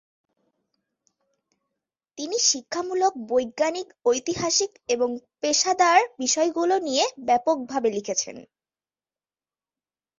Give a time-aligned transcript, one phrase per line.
[2.17, 5.09] তিনি শিক্ষামূলক, বৈজ্ঞানিক, ঐতিহাসিক এবং
[5.41, 8.45] পেশাদার বিষয়গুলি নিয়ে ব্যাপকভাবে লিখেছিলেন।